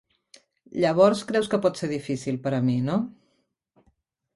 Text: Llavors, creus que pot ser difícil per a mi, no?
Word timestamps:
Llavors, 0.83 1.21
creus 1.33 1.51
que 1.53 1.61
pot 1.67 1.83
ser 1.83 1.91
difícil 1.95 2.43
per 2.47 2.57
a 2.63 2.67
mi, 2.71 2.83
no? 2.91 3.01